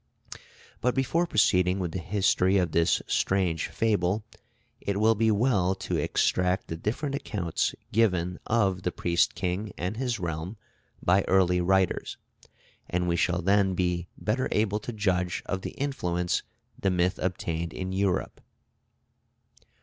But 0.81 0.95
before 0.95 1.27
proceeding 1.27 1.77
with 1.77 1.91
the 1.91 1.99
history 1.99 2.57
of 2.57 2.71
this 2.71 3.03
strange 3.05 3.67
fable, 3.67 4.23
it 4.79 4.99
will 4.99 5.13
be 5.13 5.29
well 5.29 5.75
to 5.75 5.95
extract 5.95 6.69
the 6.69 6.75
different 6.75 7.13
accounts 7.13 7.75
given 7.91 8.39
of 8.47 8.81
the 8.81 8.91
Priest 8.91 9.35
King 9.35 9.73
and 9.77 9.97
his 9.97 10.19
realm 10.19 10.57
by 11.03 11.23
early 11.27 11.61
writers; 11.61 12.17
and 12.89 13.07
we 13.07 13.15
shall 13.15 13.43
then 13.43 13.75
be 13.75 14.07
better 14.17 14.49
able 14.51 14.79
to 14.79 14.91
judge 14.91 15.43
of 15.45 15.61
the 15.61 15.73
influence 15.77 16.41
the 16.79 16.89
myth 16.89 17.19
obtained 17.21 17.71
in 17.71 17.91
Europe. 17.91 18.41